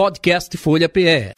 Podcast 0.00 0.56
Folha 0.56 0.88
PE. 0.88 1.34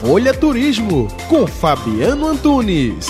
Folha 0.00 0.32
Turismo 0.32 1.06
com 1.28 1.46
Fabiano 1.46 2.28
Antunes. 2.28 3.08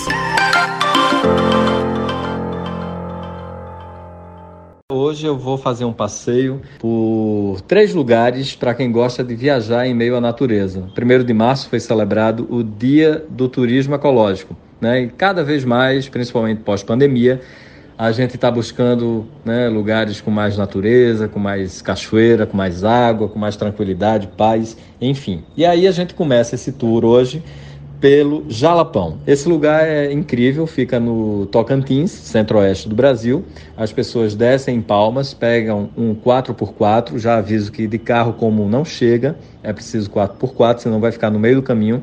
Hoje 4.91 5.27
eu 5.29 5.39
vou 5.39 5.57
fazer 5.57 5.85
um 5.85 5.93
passeio 5.93 6.61
por 6.81 7.61
três 7.69 7.95
lugares 7.95 8.57
para 8.57 8.75
quem 8.75 8.91
gosta 8.91 9.23
de 9.23 9.37
viajar 9.37 9.87
em 9.87 9.95
meio 9.95 10.17
à 10.17 10.21
natureza. 10.21 10.91
Primeiro 10.93 11.23
de 11.23 11.33
março 11.33 11.69
foi 11.69 11.79
celebrado 11.79 12.49
o 12.51 12.65
Dia 12.65 13.25
do 13.31 13.49
Turismo 13.49 13.95
Ecológico, 13.95 14.57
né? 14.81 15.03
E 15.03 15.09
cada 15.09 15.45
vez 15.45 15.65
mais, 15.65 16.09
principalmente 16.09 16.65
pós-pandemia, 16.65 17.41
a 17.99 18.13
gente 18.13 18.37
está 18.37 18.49
buscando 18.49 19.27
né, 19.45 19.69
lugares 19.69 20.21
com 20.21 20.31
mais 20.31 20.57
natureza, 20.57 21.27
com 21.27 21.41
mais 21.41 21.83
cachoeira, 21.83 22.47
com 22.47 22.57
mais 22.57 22.85
água, 22.85 23.29
com 23.29 23.41
mais 23.41 23.57
tranquilidade, 23.57 24.29
paz, 24.29 24.77
enfim. 25.01 25.43
E 25.57 25.67
aí 25.67 25.85
a 25.85 25.91
gente 25.91 26.15
começa 26.15 26.55
esse 26.55 26.71
tour 26.71 27.05
hoje 27.05 27.43
pelo 28.01 28.45
Jalapão. 28.49 29.19
Esse 29.27 29.49
lugar 29.49 29.87
é 29.87 30.13
incrível, 30.13 30.67
fica 30.67 31.01
no 31.01 31.47
Tocantins, 31.47 32.11
centro-oeste 32.11 32.89
do 32.89 32.95
Brasil. 32.95 33.45
As 33.77 33.93
pessoas 33.93 34.35
descem 34.35 34.77
em 34.77 34.81
Palmas, 34.81 35.35
pegam 35.35 35.91
um 35.97 36.15
4x4, 36.15 37.19
já 37.19 37.39
aviso 37.39 37.73
que 37.73 37.87
de 37.87 37.99
carro 37.99 38.33
comum 38.35 38.69
não 38.69 38.85
chega, 38.85 39.37
é 39.63 39.73
preciso 39.73 40.11
4x4, 40.11 40.79
senão 40.79 41.01
vai 41.01 41.11
ficar 41.11 41.31
no 41.31 41.39
meio 41.39 41.57
do 41.57 41.63
caminho. 41.63 42.03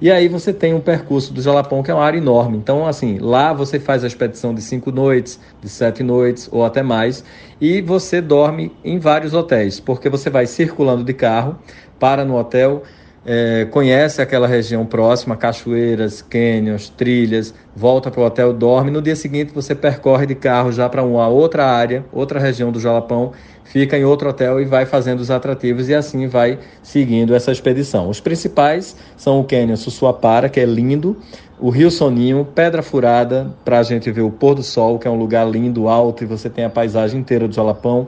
E 0.00 0.10
aí 0.10 0.28
você 0.28 0.52
tem 0.52 0.74
um 0.74 0.80
percurso 0.80 1.32
do 1.32 1.40
Jalapão, 1.40 1.82
que 1.82 1.90
é 1.90 1.94
uma 1.94 2.04
área 2.04 2.18
enorme. 2.18 2.58
Então, 2.58 2.86
assim, 2.86 3.18
lá 3.18 3.52
você 3.52 3.80
faz 3.80 4.04
a 4.04 4.06
expedição 4.06 4.54
de 4.54 4.60
cinco 4.60 4.90
noites, 4.90 5.40
de 5.62 5.68
sete 5.68 6.02
noites 6.02 6.48
ou 6.52 6.64
até 6.64 6.82
mais, 6.82 7.24
e 7.60 7.80
você 7.80 8.20
dorme 8.20 8.72
em 8.84 8.98
vários 8.98 9.32
hotéis, 9.32 9.80
porque 9.80 10.10
você 10.10 10.28
vai 10.28 10.46
circulando 10.46 11.02
de 11.02 11.14
carro, 11.14 11.56
para 11.98 12.26
no 12.26 12.36
hotel, 12.36 12.82
é, 13.26 13.64
conhece 13.64 14.22
aquela 14.22 14.46
região 14.46 14.86
próxima, 14.86 15.36
cachoeiras, 15.36 16.22
cânions, 16.22 16.88
trilhas, 16.88 17.52
volta 17.74 18.08
para 18.08 18.20
o 18.20 18.24
hotel, 18.24 18.52
dorme. 18.52 18.92
No 18.92 19.02
dia 19.02 19.16
seguinte 19.16 19.52
você 19.52 19.74
percorre 19.74 20.26
de 20.26 20.36
carro 20.36 20.70
já 20.70 20.88
para 20.88 21.02
uma 21.02 21.26
outra 21.26 21.66
área, 21.66 22.04
outra 22.12 22.38
região 22.38 22.70
do 22.70 22.78
Jalapão, 22.78 23.32
fica 23.64 23.98
em 23.98 24.04
outro 24.04 24.30
hotel 24.30 24.60
e 24.60 24.64
vai 24.64 24.86
fazendo 24.86 25.18
os 25.18 25.30
atrativos 25.30 25.88
e 25.88 25.94
assim 25.94 26.28
vai 26.28 26.60
seguindo 26.84 27.34
essa 27.34 27.50
expedição. 27.50 28.08
Os 28.08 28.20
principais 28.20 28.94
são 29.16 29.40
o 29.40 29.44
cânion 29.44 29.74
Sussuapara, 29.74 30.48
que 30.48 30.60
é 30.60 30.64
lindo, 30.64 31.16
o 31.58 31.68
Rio 31.68 31.90
Soninho, 31.90 32.46
Pedra 32.54 32.80
Furada, 32.80 33.52
para 33.64 33.80
a 33.80 33.82
gente 33.82 34.08
ver 34.12 34.22
o 34.22 34.30
pôr 34.30 34.54
do 34.54 34.62
sol, 34.62 35.00
que 35.00 35.08
é 35.08 35.10
um 35.10 35.18
lugar 35.18 35.48
lindo, 35.48 35.88
alto, 35.88 36.22
e 36.22 36.26
você 36.26 36.48
tem 36.48 36.64
a 36.64 36.70
paisagem 36.70 37.18
inteira 37.18 37.48
do 37.48 37.54
Jalapão 37.54 38.06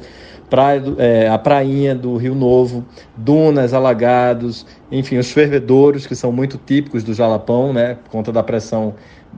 praia 0.48 0.80
do, 0.80 0.96
é, 1.00 1.28
a 1.28 1.38
prainha 1.38 1.94
do 1.94 2.16
Rio 2.16 2.34
Novo, 2.34 2.84
dunas, 3.16 3.72
alagados, 3.72 4.66
enfim, 4.90 5.18
os 5.18 5.30
fervedouros, 5.30 6.06
que 6.06 6.14
são 6.14 6.32
muito 6.32 6.58
típicos 6.58 7.04
do 7.04 7.14
Jalapão, 7.14 7.72
né, 7.72 7.96
por 8.04 8.10
conta 8.10 8.32
da 8.32 8.42
pressão 8.42 8.94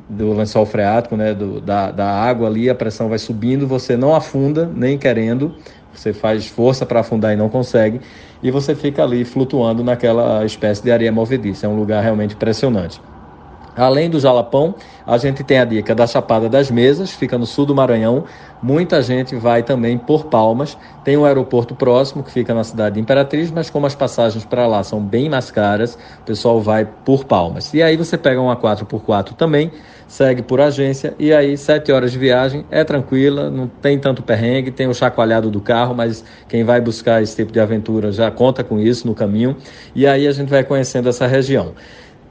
do 0.09 0.33
lençol 0.33 0.65
freático, 0.65 1.17
né, 1.17 1.35
do, 1.35 1.61
da, 1.61 1.91
da 1.91 2.09
água 2.09 2.49
ali, 2.49 2.71
a 2.71 2.75
pressão 2.75 3.09
vai 3.09 3.19
subindo, 3.19 3.67
você 3.67 3.97
não 3.97 4.15
afunda, 4.15 4.71
nem 4.75 4.97
querendo, 4.97 5.55
você 5.93 6.13
faz 6.13 6.47
força 6.47 6.87
para 6.87 7.01
afundar 7.01 7.33
e 7.33 7.37
não 7.37 7.49
consegue, 7.49 8.01
e 8.43 8.51
você 8.51 8.75
fica 8.75 9.03
ali 9.03 9.25
flutuando 9.25 9.83
naquela 9.83 10.45
espécie 10.45 10.83
de 10.83 10.91
areia 10.91 11.13
movediça. 11.13 11.67
É 11.67 11.69
um 11.69 11.77
lugar 11.77 12.03
realmente 12.03 12.35
impressionante. 12.35 13.01
Além 13.77 14.11
do 14.11 14.19
Jalapão, 14.19 14.75
a 15.07 15.17
gente 15.17 15.45
tem 15.45 15.59
a 15.59 15.65
dica 15.65 15.95
da 15.95 16.07
Chapada 16.07 16.49
das 16.49 16.71
Mesas, 16.71 17.11
fica 17.11 17.39
no 17.39 17.47
sul 17.47 17.65
do 17.65 17.75
Maranhão. 17.75 18.25
Muita 18.63 19.01
gente 19.01 19.35
vai 19.37 19.63
também 19.63 19.97
por 19.97 20.27
Palmas. 20.27 20.77
Tem 21.05 21.17
um 21.17 21.25
aeroporto 21.25 21.75
próximo 21.75 22.23
que 22.23 22.31
fica 22.31 22.53
na 22.53 22.65
cidade 22.65 22.97
de 22.97 23.01
Imperatriz, 23.01 23.51
mas 23.51 23.71
como 23.71 23.87
as 23.87 23.95
passagens 23.95 24.45
para 24.45 24.67
lá 24.67 24.83
são 24.83 25.01
bem 25.01 25.29
mais 25.29 25.51
caras, 25.51 25.97
o 26.21 26.25
pessoal 26.25 26.61
vai 26.61 26.85
por 26.85 27.25
Palmas. 27.25 27.73
E 27.73 27.83
aí 27.83 27.97
você 27.97 28.19
pega 28.19 28.41
uma 28.41 28.57
4x4 28.57 29.35
também, 29.35 29.71
segue 30.07 30.43
por 30.43 30.61
agência 30.61 31.15
e 31.19 31.33
aí 31.33 31.57
sete 31.57 31.93
horas 31.93 32.11
de 32.11 32.19
viagem 32.19 32.65
é 32.71 32.83
tranquila, 32.83 33.49
não 33.49 33.69
tem 33.69 33.99
tanto 33.99 34.23
perrengue, 34.23 34.73
tem 34.73 34.89
o 34.89 34.95
chacoalhado 34.95 35.51
do 35.51 35.61
carro, 35.61 35.95
mas 35.95 36.25
quem 36.49 36.65
vai 36.65 36.81
buscar 36.81 37.23
esse 37.23 37.37
tipo 37.37 37.53
de 37.53 37.61
aventura 37.61 38.11
já 38.11 38.31
conta 38.31 38.65
com 38.65 38.79
isso 38.79 39.07
no 39.07 39.15
caminho. 39.15 39.57
E 39.95 40.07
aí 40.07 40.27
a 40.27 40.33
gente 40.33 40.49
vai 40.49 40.65
conhecendo 40.65 41.09
essa 41.09 41.27
região. 41.27 41.73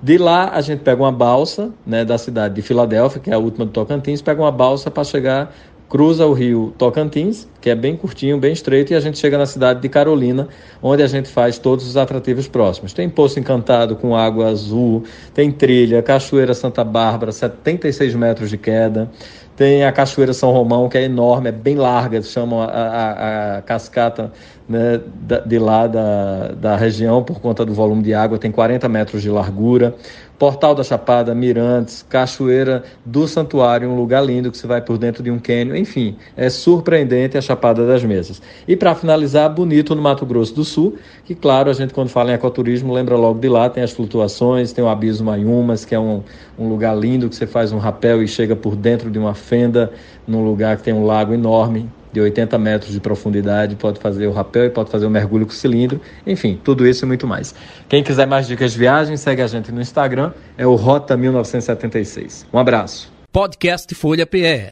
De 0.01 0.17
lá 0.17 0.51
a 0.53 0.61
gente 0.61 0.79
pega 0.79 1.01
uma 1.01 1.11
balsa, 1.11 1.71
né, 1.85 2.05
da 2.05 2.17
cidade 2.17 2.55
de 2.55 2.61
Filadélfia, 2.61 3.19
que 3.19 3.29
é 3.29 3.33
a 3.33 3.37
última 3.37 3.65
do 3.65 3.71
Tocantins, 3.71 4.21
pega 4.21 4.41
uma 4.41 4.51
balsa 4.51 4.89
para 4.89 5.03
chegar, 5.03 5.53
cruza 5.89 6.25
o 6.25 6.31
rio 6.31 6.73
Tocantins, 6.77 7.45
que 7.59 7.69
é 7.69 7.75
bem 7.75 7.97
curtinho, 7.97 8.38
bem 8.38 8.53
estreito, 8.53 8.93
e 8.93 8.95
a 8.95 9.01
gente 9.01 9.17
chega 9.17 9.38
na 9.38 9.45
cidade 9.45 9.81
de 9.81 9.89
Carolina, 9.89 10.47
onde 10.81 11.03
a 11.03 11.07
gente 11.07 11.27
faz 11.27 11.57
todos 11.57 11.85
os 11.85 11.97
atrativos 11.97 12.47
próximos. 12.47 12.93
Tem 12.93 13.09
Poço 13.09 13.39
Encantado 13.41 13.97
com 13.97 14.15
água 14.15 14.47
azul, 14.47 15.03
tem 15.33 15.51
trilha, 15.51 16.01
Cachoeira 16.01 16.53
Santa 16.53 16.83
Bárbara, 16.83 17.33
76 17.33 18.15
metros 18.15 18.49
de 18.49 18.57
queda, 18.57 19.11
tem 19.57 19.83
a 19.83 19.91
Cachoeira 19.91 20.31
São 20.31 20.51
Romão, 20.51 20.88
que 20.88 20.97
é 20.97 21.03
enorme, 21.03 21.49
é 21.49 21.51
bem 21.51 21.75
larga, 21.75 22.21
chamam 22.21 22.61
a, 22.61 22.67
a, 22.67 23.57
a 23.57 23.61
cascata 23.63 24.31
né, 24.69 25.02
de 25.47 25.57
lá 25.57 25.88
da, 25.88 26.50
da 26.50 26.75
região, 26.75 27.24
por 27.24 27.40
conta 27.41 27.66
do 27.66 27.74
volume 27.74 28.03
de 28.03 28.13
água, 28.13 28.38
tem 28.38 28.52
40 28.52 28.88
metros 28.88 29.24
de 29.24 29.30
largura. 29.30 29.96
Portal 30.38 30.74
da 30.74 30.85
Chapada, 30.85 31.35
Mirantes, 31.35 32.06
Cachoeira 32.07 32.84
do 33.06 33.28
Santuário, 33.28 33.90
um 33.90 33.96
lugar 33.96 34.24
lindo 34.24 34.50
que 34.50 34.57
você 34.57 34.66
vai 34.66 34.81
por 34.81 34.97
dentro 34.97 35.22
de 35.22 35.30
um 35.30 35.38
cânion, 35.38 35.75
enfim, 35.75 36.16
é 36.38 36.50
surpreendente 36.50 37.38
a 37.38 37.41
Chapada 37.41 37.85
das 37.85 38.06
Mesas. 38.06 38.41
E 38.66 38.74
para 38.74 38.96
finalizar, 38.96 39.53
bonito 39.53 39.94
no 39.94 40.02
Mato 40.02 40.25
Grosso 40.25 40.56
do 40.56 40.63
Sul, 40.63 40.97
que 41.25 41.36
claro, 41.36 41.69
a 41.69 41.74
gente 41.74 41.94
quando 41.94 42.07
fala 42.07 42.31
em 42.31 42.36
ecoturismo 42.36 42.94
lembra 42.94 43.18
logo 43.18 43.38
de 43.38 43.50
lá, 43.50 43.69
tem 43.69 43.84
as 43.84 43.91
flutuações, 43.91 44.72
tem 44.72 44.81
o 44.81 44.88
Abismo 44.88 45.25
Maiumas, 45.25 45.84
que 45.84 45.94
é 45.94 46.00
um, 46.00 46.24
um 46.57 46.69
lugar 46.69 46.97
lindo 46.97 47.28
que 47.28 47.36
você 47.36 47.46
faz 47.46 47.74
um 47.74 47.78
rapel 47.78 48.24
e 48.24 48.28
chega 48.28 48.56
por 48.56 48.78
dentro 48.78 49.12
de 49.12 49.19
uma 49.19 49.34
fenda, 49.34 49.91
num 50.25 50.46
lugar 50.46 50.78
que 50.78 50.84
tem 50.84 50.94
um 50.94 51.06
lago 51.06 51.34
enorme, 51.34 51.90
de 52.11 52.19
80 52.19 52.57
metros 52.57 52.91
de 52.91 52.99
profundidade, 52.99 53.75
pode 53.75 53.99
fazer 53.99 54.27
o 54.27 54.31
rapel 54.31 54.65
e 54.65 54.69
pode 54.69 54.89
fazer 54.89 55.05
o 55.05 55.09
mergulho 55.09 55.45
com 55.45 55.51
cilindro, 55.51 56.01
enfim, 56.25 56.59
tudo 56.63 56.87
isso 56.87 57.05
e 57.05 57.07
muito 57.07 57.27
mais. 57.27 57.53
Quem 57.87 58.03
quiser 58.03 58.27
mais 58.27 58.47
dicas 58.47 58.73
de 58.73 58.79
viagem, 58.79 59.17
segue 59.17 59.41
a 59.41 59.47
gente 59.47 59.71
no 59.71 59.81
Instagram, 59.81 60.31
é 60.57 60.65
o 60.65 60.75
Rota 60.75 61.15
1976. 61.15 62.45
Um 62.51 62.59
abraço. 62.59 63.11
Podcast 63.31 63.93
Folha 63.93 64.25
PE. 64.25 64.69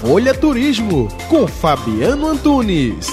Folha 0.00 0.34
Turismo 0.34 1.08
com 1.28 1.46
Fabiano 1.46 2.26
Antunes. 2.26 3.06